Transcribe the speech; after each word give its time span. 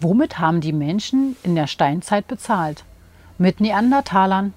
Womit 0.00 0.38
haben 0.38 0.60
die 0.60 0.72
Menschen 0.72 1.36
in 1.42 1.54
der 1.54 1.66
Steinzeit 1.66 2.28
bezahlt? 2.28 2.84
Mit 3.38 3.60
Neandertalern, 3.60 4.52